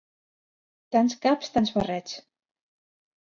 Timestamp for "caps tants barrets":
1.25-2.17